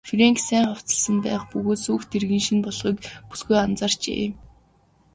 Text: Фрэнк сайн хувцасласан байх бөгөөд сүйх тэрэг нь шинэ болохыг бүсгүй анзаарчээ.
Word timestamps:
Фрэнк 0.09 0.37
сайн 0.47 0.65
хувцасласан 0.69 1.17
байх 1.25 1.41
бөгөөд 1.51 1.79
сүйх 1.85 2.03
тэрэг 2.11 2.31
нь 2.37 2.45
шинэ 2.45 2.61
болохыг 2.65 2.97
бүсгүй 3.29 3.57
анзаарчээ. 3.65 4.23